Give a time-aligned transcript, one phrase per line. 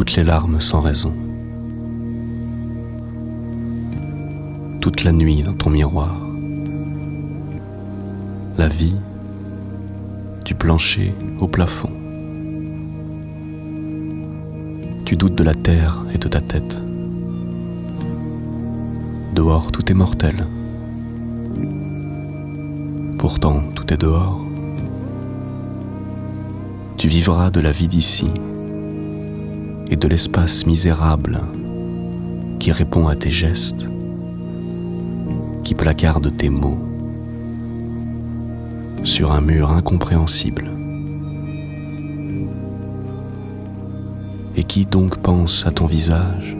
[0.00, 1.12] toutes les larmes sans raison.
[4.80, 6.18] Toute la nuit dans ton miroir.
[8.56, 8.96] La vie
[10.46, 11.90] du plancher au plafond.
[15.04, 16.82] Tu doutes de la terre et de ta tête.
[19.34, 20.46] Dehors, tout est mortel.
[23.18, 24.46] Pourtant, tout est dehors.
[26.96, 28.30] Tu vivras de la vie d'ici
[29.90, 31.40] et de l'espace misérable
[32.60, 33.88] qui répond à tes gestes,
[35.64, 36.78] qui placarde tes mots
[39.02, 40.70] sur un mur incompréhensible.
[44.56, 46.59] Et qui donc pense à ton visage